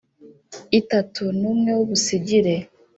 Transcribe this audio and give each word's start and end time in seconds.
Itatu 0.79 1.23
n 1.39 1.41
umwe 1.51 1.71
w 1.77 1.79
ubusigire 1.85 2.55